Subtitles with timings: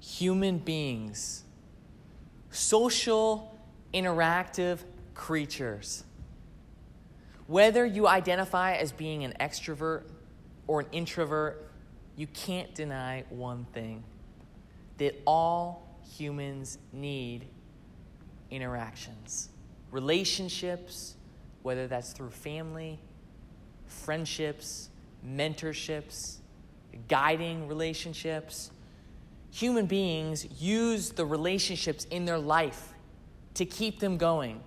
[0.00, 1.44] human beings,
[2.50, 3.56] social,
[3.94, 4.78] interactive
[5.14, 6.04] creatures.
[7.46, 10.04] Whether you identify as being an extrovert
[10.66, 11.68] or an introvert,
[12.16, 14.04] you can't deny one thing
[14.98, 17.46] that all humans need
[18.50, 19.48] interactions,
[19.90, 21.16] relationships,
[21.62, 22.98] whether that's through family,
[23.86, 24.90] friendships,
[25.26, 26.36] mentorships,
[27.08, 28.70] guiding relationships.
[29.52, 32.92] Human beings use the relationships in their life
[33.54, 34.60] to keep them going.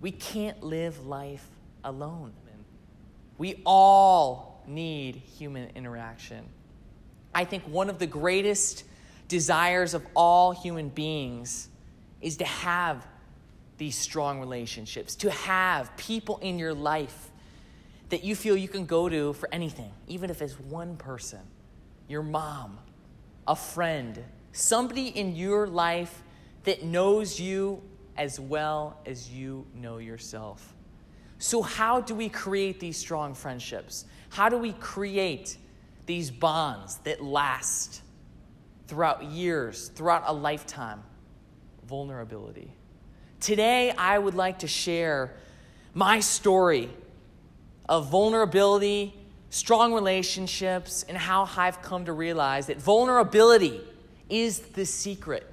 [0.00, 1.46] We can't live life
[1.84, 2.32] alone.
[3.38, 6.44] We all need human interaction.
[7.34, 8.84] I think one of the greatest
[9.26, 11.68] desires of all human beings
[12.20, 13.04] is to have
[13.78, 17.32] these strong relationships, to have people in your life
[18.10, 21.40] that you feel you can go to for anything, even if it's one person,
[22.06, 22.78] your mom,
[23.46, 26.22] a friend, somebody in your life
[26.64, 27.82] that knows you
[28.16, 30.74] as well as you know yourself.
[31.38, 34.04] So, how do we create these strong friendships?
[34.30, 35.56] How do we create
[36.06, 38.02] these bonds that last
[38.86, 41.02] throughout years, throughout a lifetime?
[41.84, 42.72] Vulnerability.
[43.40, 45.34] Today, I would like to share
[45.94, 46.88] my story
[47.88, 49.14] of vulnerability,
[49.52, 53.82] strong relationships, and how I've come to realize that vulnerability
[54.30, 55.46] is the secret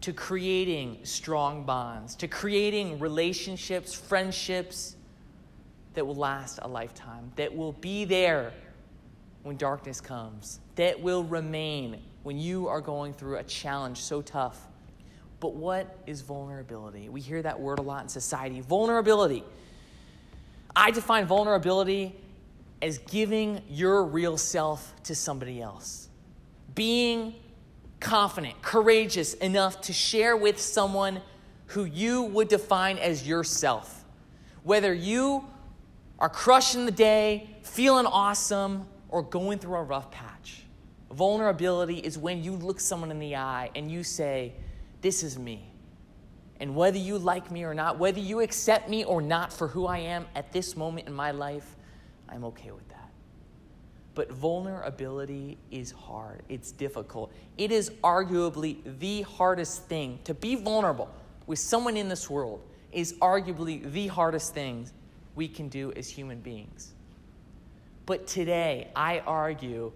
[0.00, 4.96] to creating strong bonds, to creating relationships, friendships
[5.94, 8.52] that will last a lifetime, that will be there
[9.44, 14.66] when darkness comes, that will remain when you are going through a challenge so tough.
[15.38, 17.08] But what is vulnerability?
[17.08, 18.62] We hear that word a lot in society.
[18.62, 19.44] Vulnerability.
[20.74, 22.16] I define vulnerability
[22.82, 26.08] as giving your real self to somebody else.
[26.74, 27.34] Being
[28.00, 31.22] confident, courageous enough to share with someone
[31.66, 34.04] who you would define as yourself.
[34.62, 35.44] Whether you
[36.18, 40.62] are crushing the day, feeling awesome, or going through a rough patch.
[41.10, 44.54] Vulnerability is when you look someone in the eye and you say,
[45.00, 45.72] This is me.
[46.58, 49.86] And whether you like me or not, whether you accept me or not for who
[49.86, 51.76] I am at this moment in my life,
[52.28, 53.10] I'm okay with that.
[54.14, 57.32] But vulnerability is hard, it's difficult.
[57.58, 60.18] It is arguably the hardest thing.
[60.24, 61.10] To be vulnerable
[61.46, 64.88] with someone in this world is arguably the hardest thing
[65.34, 66.94] we can do as human beings.
[68.06, 69.92] But today, I argue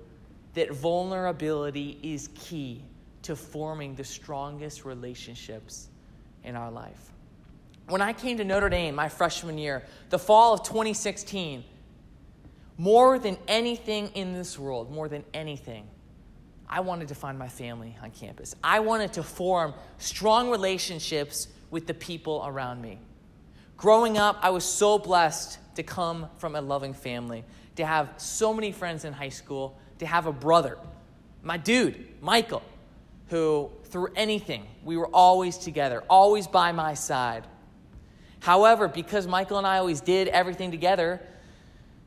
[0.55, 2.83] that vulnerability is key
[3.23, 5.89] to forming the strongest relationships
[6.45, 7.11] in our life.
[7.89, 11.65] When I came to Notre Dame my freshman year, the fall of 2016,
[12.81, 15.87] more than anything in this world, more than anything,
[16.67, 18.55] I wanted to find my family on campus.
[18.65, 22.99] I wanted to form strong relationships with the people around me.
[23.77, 27.45] Growing up, I was so blessed to come from a loving family,
[27.77, 30.79] to have so many friends in high school, to have a brother,
[31.43, 32.63] my dude, Michael,
[33.29, 37.47] who, through anything, we were always together, always by my side.
[38.39, 41.21] However, because Michael and I always did everything together,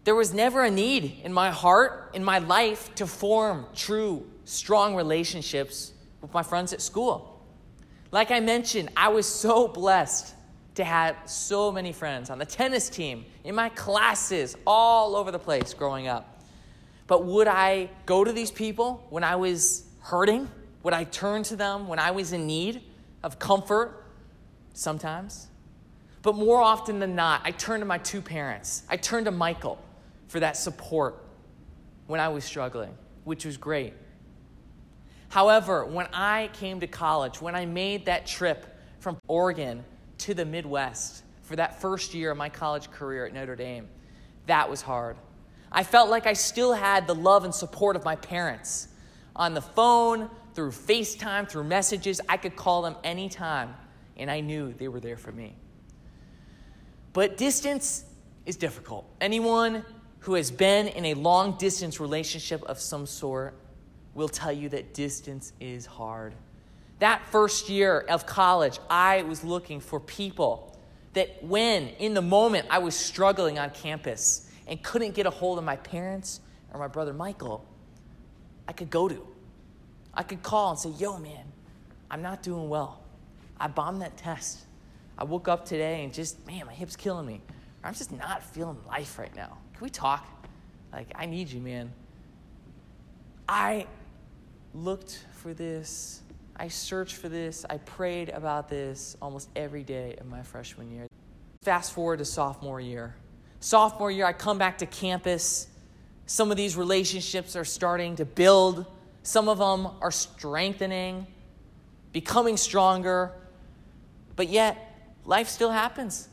[0.04, 4.96] there was never a need in my heart, in my life, to form true, strong
[4.96, 7.42] relationships with my friends at school.
[8.12, 10.36] Like I mentioned, I was so blessed
[10.76, 15.40] to have so many friends on the tennis team, in my classes, all over the
[15.40, 16.42] place growing up.
[17.08, 20.50] But would I go to these people when I was hurting?
[20.84, 22.82] Would I turn to them when I was in need
[23.22, 24.06] of comfort?
[24.74, 25.48] Sometimes.
[26.24, 28.84] But more often than not, I turned to my two parents.
[28.90, 29.78] I turned to Michael
[30.34, 31.24] for that support
[32.08, 33.94] when I was struggling, which was great.
[35.30, 38.66] However, when I came to college, when I made that trip
[38.98, 39.86] from Oregon
[40.18, 43.88] to the Midwest for that first year of my college career at Notre Dame,
[44.48, 45.18] that was hard.
[45.72, 48.88] I felt like I still had the love and support of my parents
[49.36, 52.20] on the phone, through FaceTime, through messages.
[52.28, 53.76] I could call them anytime,
[54.18, 55.54] and I knew they were there for me.
[57.14, 58.06] But distance
[58.48, 59.08] is difficult.
[59.22, 59.86] Anyone
[60.24, 63.54] who has been in a long distance relationship of some sort
[64.14, 66.34] will tell you that distance is hard.
[67.00, 70.80] That first year of college, I was looking for people
[71.12, 75.58] that when, in the moment, I was struggling on campus and couldn't get a hold
[75.58, 76.40] of my parents
[76.74, 77.66] or my brother Michael,
[78.66, 79.28] I could go to.
[80.14, 81.52] I could call and say, yo, man,
[82.10, 83.04] I'm not doing well.
[83.60, 84.60] I bombed that test.
[85.18, 87.42] I woke up today and just, man, my hip's killing me.
[87.84, 89.58] I'm just not feeling life right now.
[89.74, 90.28] Can we talk?
[90.92, 91.92] Like, I need you, man.
[93.48, 93.88] I
[94.74, 96.22] looked for this.
[96.56, 97.66] I searched for this.
[97.70, 101.08] I prayed about this almost every day of my freshman year.
[101.64, 103.16] Fast forward to sophomore year.
[103.60, 105.68] Sophomore year, I come back to campus.
[106.26, 108.86] Some of these relationships are starting to build,
[109.24, 111.28] some of them are strengthening,
[112.12, 113.32] becoming stronger.
[114.36, 114.78] But yet,
[115.26, 116.28] life still happens.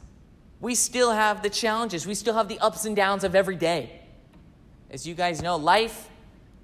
[0.60, 4.00] We still have the challenges, we still have the ups and downs of every day.
[4.90, 6.08] As you guys know, life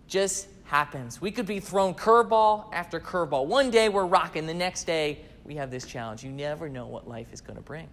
[0.08, 1.20] just happens.
[1.20, 3.46] We could be thrown curveball after curveball.
[3.46, 6.24] One day we're rocking, the next day we have this challenge.
[6.24, 7.88] You never know what life is going to bring.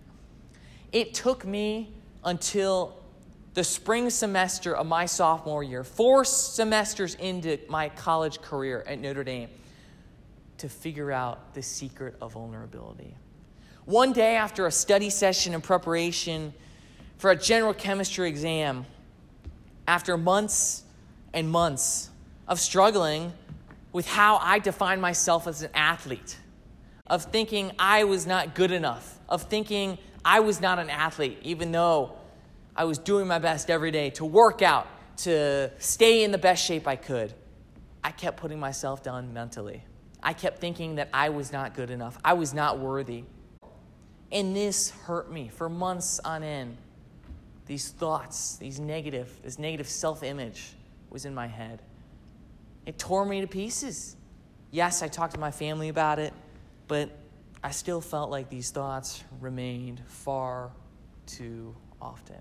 [0.92, 2.98] It took me until
[3.54, 9.24] the spring semester of my sophomore year, four semesters into my college career at Notre
[9.24, 9.50] Dame,
[10.58, 13.16] to figure out the secret of vulnerability.
[13.86, 16.54] One day after a study session in preparation
[17.18, 18.86] for a general chemistry exam,
[19.88, 20.84] after months
[21.34, 22.10] and months
[22.48, 23.34] of struggling
[23.92, 26.38] with how I defined myself as an athlete,
[27.08, 31.74] of thinking I was not good enough, of thinking I was not an athlete, even
[31.74, 32.14] though
[32.78, 34.88] I was doing my best every day to work out,
[35.18, 37.34] to stay in the best shape I could.
[38.02, 39.84] I kept putting myself down mentally.
[40.24, 43.26] I kept thinking that I was not good enough, I was not worthy.
[44.34, 46.76] And this hurt me for months on end.
[47.68, 50.74] These thoughts, these negative, this negative self image
[51.12, 51.84] was in my head.
[52.88, 54.18] It tore me to pieces.
[54.72, 56.34] Yes, I talked to my family about it,
[56.88, 57.12] but
[57.64, 60.72] I still felt like these thoughts remained far
[61.28, 62.40] too often.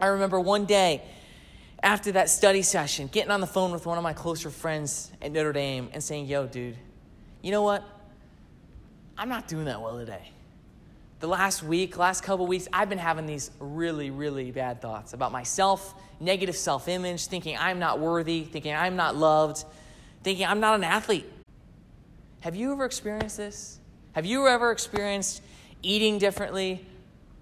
[0.00, 1.02] I remember one day
[1.82, 5.32] after that study session getting on the phone with one of my closer friends at
[5.32, 6.78] Notre Dame and saying, Yo, dude,
[7.42, 7.82] you know what?
[9.18, 10.30] I'm not doing that well today.
[11.24, 15.32] The last week, last couple weeks, I've been having these really, really bad thoughts about
[15.32, 19.64] myself, negative self image, thinking I'm not worthy, thinking I'm not loved,
[20.22, 21.24] thinking I'm not an athlete.
[22.40, 23.80] Have you ever experienced this?
[24.12, 25.40] Have you ever experienced
[25.82, 26.84] eating differently,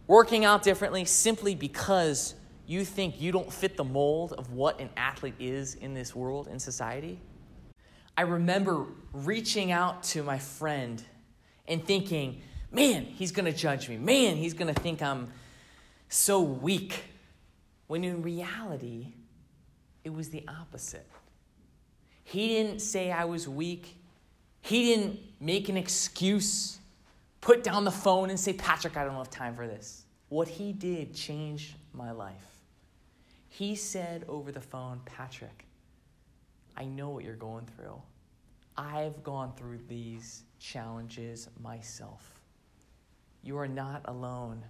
[0.07, 2.37] working out differently, simply because
[2.69, 6.47] you think you don't fit the mold of what an athlete is in this world,
[6.47, 7.19] in society?
[8.17, 11.03] I remember reaching out to my friend
[11.67, 12.43] and thinking,
[12.73, 13.97] man, he's going to judge me.
[13.97, 15.31] Man, he's going to think I'm
[16.09, 17.05] so weak.
[17.87, 19.13] When in reality,
[20.05, 21.07] it was the opposite.
[22.25, 23.97] He didn't say I was weak.
[24.63, 26.79] He didn't make an excuse,
[27.41, 30.05] put down the phone and say, Patrick, I don't have time for this.
[30.29, 32.63] What he did changed my life.
[33.49, 35.67] He said over the phone, Patrick,
[36.77, 38.01] I know what you're going through.
[38.79, 42.32] I've gone through these challenges myself.
[43.43, 44.63] You are not alone.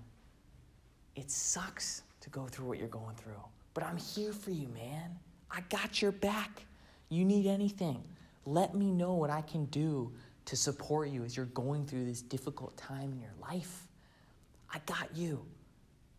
[1.14, 3.42] It sucks to go through what you're going through,
[3.74, 5.18] but I'm here for you, man.
[5.50, 6.64] I got your back.
[7.10, 8.02] You need anything.
[8.46, 10.12] Let me know what I can do
[10.46, 13.86] to support you as you're going through this difficult time in your life.
[14.72, 15.44] I got you.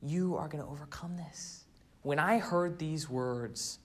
[0.02, 1.64] You are going to overcome this.
[2.04, 3.80] When I heard these words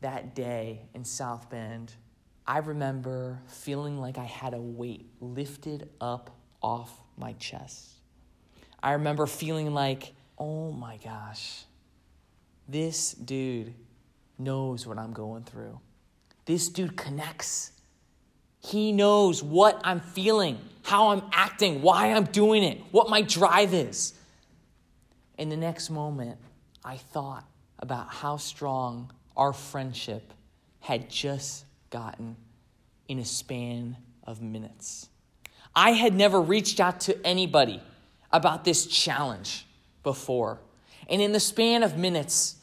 [0.00, 1.92] that day in South Bend,
[2.46, 6.30] I remember feeling like I had a weight lifted up
[6.62, 7.88] off my chest.
[8.82, 11.62] I remember feeling like, oh my gosh,
[12.68, 13.72] this dude
[14.38, 15.78] knows what I'm going through.
[16.46, 17.70] This dude connects.
[18.58, 23.72] He knows what I'm feeling, how I'm acting, why I'm doing it, what my drive
[23.72, 24.14] is.
[25.38, 26.38] In the next moment,
[26.84, 27.44] I thought
[27.78, 30.32] about how strong our friendship
[30.80, 32.36] had just gotten
[33.06, 35.08] in a span of minutes.
[35.74, 37.82] I had never reached out to anybody
[38.30, 39.66] about this challenge
[40.02, 40.60] before.
[41.08, 42.56] And in the span of minutes,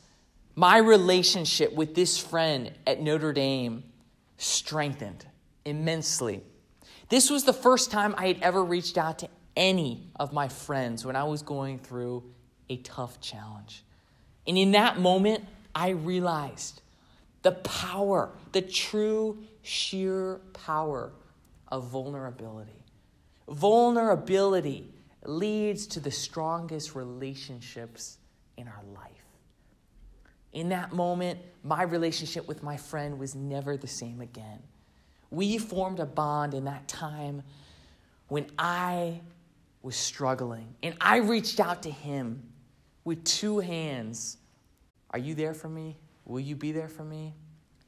[0.55, 3.83] my relationship with this friend at Notre Dame
[4.37, 5.25] strengthened
[5.65, 6.43] immensely.
[7.09, 11.05] This was the first time I had ever reached out to any of my friends
[11.05, 12.23] when I was going through
[12.69, 13.83] a tough challenge.
[14.47, 16.81] And in that moment, I realized
[17.41, 21.11] the power, the true, sheer power
[21.67, 22.71] of vulnerability.
[23.49, 24.91] Vulnerability
[25.25, 28.17] leads to the strongest relationships
[28.57, 29.11] in our life.
[30.53, 34.59] In that moment, my relationship with my friend was never the same again.
[35.31, 37.43] We formed a bond in that time
[38.27, 39.21] when I
[39.81, 42.43] was struggling, and I reached out to him
[43.03, 44.37] with two hands.
[45.11, 45.97] Are you there for me?
[46.25, 47.33] Will you be there for me?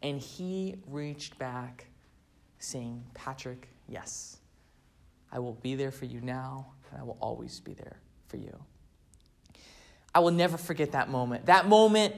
[0.02, 1.88] And he reached back
[2.60, 4.38] saying, Patrick, yes,
[5.32, 7.98] I will be there for you now, and I will always be there
[8.28, 8.58] for you.
[10.14, 11.46] I will never forget that moment.
[11.46, 12.16] That moment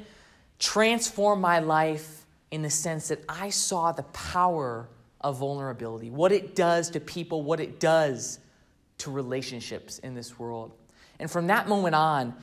[0.60, 4.88] transformed my life in the sense that I saw the power
[5.22, 8.39] of vulnerability, what it does to people, what it does
[9.00, 10.72] to relationships in this world.
[11.20, 12.36] And from that moment on,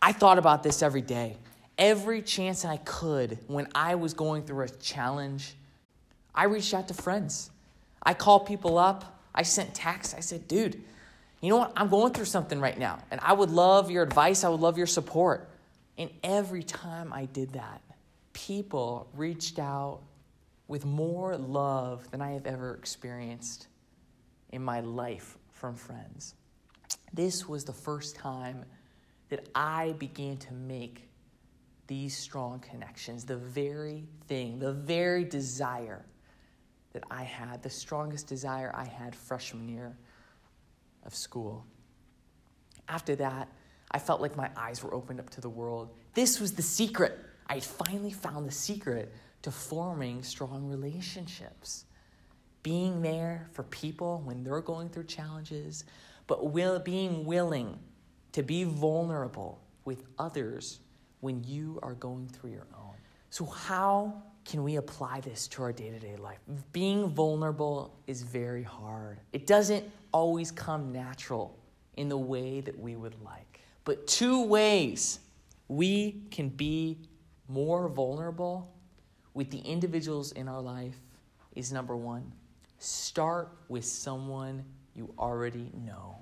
[0.00, 1.36] I thought about this every day.
[1.76, 5.54] Every chance I could when I was going through a challenge,
[6.34, 7.50] I reached out to friends.
[8.02, 9.19] I called people up.
[9.34, 10.14] I sent texts.
[10.16, 10.82] I said, dude,
[11.40, 11.72] you know what?
[11.76, 14.44] I'm going through something right now, and I would love your advice.
[14.44, 15.48] I would love your support.
[15.96, 17.80] And every time I did that,
[18.32, 20.00] people reached out
[20.68, 23.66] with more love than I have ever experienced
[24.50, 26.34] in my life from friends.
[27.12, 28.64] This was the first time
[29.30, 31.08] that I began to make
[31.86, 36.04] these strong connections, the very thing, the very desire
[36.92, 39.96] that I had, the strongest desire I had freshman year
[41.04, 41.64] of school.
[42.88, 43.48] After that,
[43.90, 45.90] I felt like my eyes were opened up to the world.
[46.14, 47.18] This was the secret.
[47.48, 51.84] I finally found the secret to forming strong relationships.
[52.62, 55.84] Being there for people when they're going through challenges,
[56.26, 57.78] but will, being willing
[58.32, 60.80] to be vulnerable with others
[61.20, 62.94] when you are going through your own.
[63.30, 66.38] So, how can we apply this to our day to day life?
[66.72, 69.20] Being vulnerable is very hard.
[69.32, 71.56] It doesn't always come natural
[71.96, 73.60] in the way that we would like.
[73.84, 75.20] But two ways
[75.68, 76.98] we can be
[77.48, 78.74] more vulnerable
[79.34, 80.96] with the individuals in our life
[81.54, 82.32] is number one,
[82.80, 84.64] start with someone
[84.96, 86.16] you already know.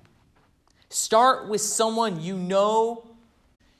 [0.89, 3.07] Start with someone you know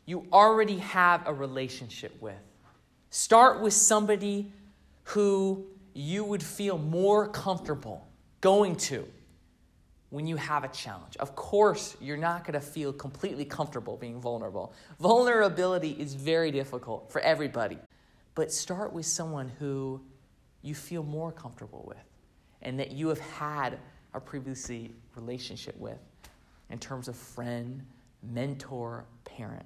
[0.08, 2.49] you already have a relationship with.
[3.10, 4.52] Start with somebody
[5.04, 8.08] who you would feel more comfortable
[8.42, 9.08] going to
[10.10, 11.18] when you have a challenge.
[11.18, 14.74] Of course, you're not going to feel completely comfortable being vulnerable.
[15.00, 17.78] Vulnerability is very difficult for everybody.
[18.36, 20.02] But start with someone who
[20.62, 21.98] you feel more comfortable with
[22.62, 23.80] and that you have had
[24.14, 26.00] a previously relationship with
[26.70, 27.86] in terms of friend,
[28.24, 29.66] mentor, parent.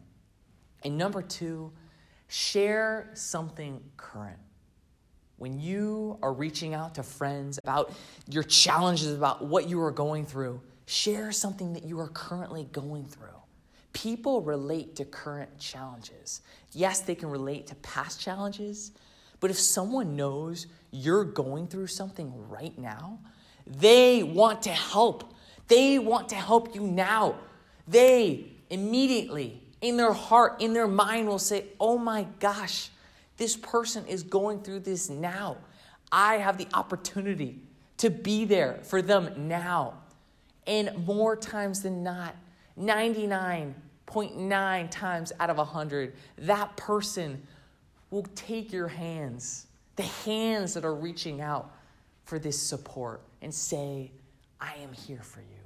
[0.84, 1.72] And number two,
[2.34, 4.40] share something current.
[5.38, 7.94] When you are reaching out to friends about
[8.28, 13.06] your challenges, about what you are going through, share something that you are currently going
[13.06, 13.28] through.
[13.94, 16.42] People relate to current challenges.
[16.72, 18.94] Yes, they can relate to past challenges,
[19.40, 23.20] but if someone knows you're going through something right now,
[23.68, 25.36] they want to help.
[25.68, 27.36] They want to help you now.
[27.88, 32.90] They immediately, in their heart, in their mind, will say, Oh my gosh,
[33.38, 35.58] this person is going through this now.
[36.12, 37.60] I have the opportunity
[37.98, 39.96] to be there for them now.
[40.66, 42.34] And more times than not,
[42.80, 47.46] 99.9 times out of 100, that person
[48.10, 51.76] will take your hands, the hands that are reaching out
[52.24, 54.12] for this support, and say,
[54.62, 55.58] I am here for you.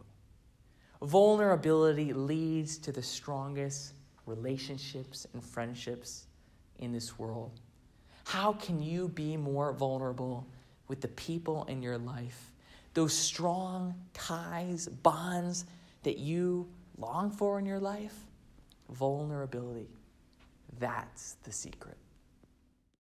[1.07, 3.93] Vulnerability leads to the strongest
[4.27, 6.25] relationships and friendships
[6.79, 7.51] in this world.
[8.25, 10.45] How can you be more vulnerable
[10.87, 12.51] with the people in your life?
[12.93, 15.65] Those strong ties, bonds
[16.03, 16.67] that you
[16.97, 18.15] long for in your life?
[18.89, 19.87] Vulnerability.
[20.79, 21.97] That's the secret.